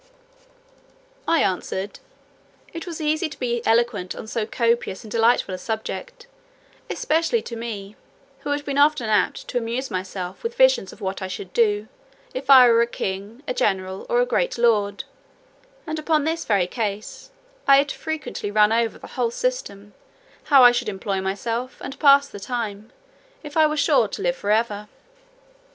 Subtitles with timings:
[1.27, 1.99] I answered,
[2.73, 6.25] "it was easy to be eloquent on so copious and delightful a subject,
[6.89, 7.95] especially to me,
[8.39, 11.87] who had been often apt to amuse myself with visions of what I should do,
[12.33, 15.03] if I were a king, a general, or a great lord:
[15.85, 17.29] and upon this very case,
[17.67, 19.93] I had frequently run over the whole system
[20.45, 22.91] how I should employ myself, and pass the time,
[23.43, 24.89] if I were sure to live for ever.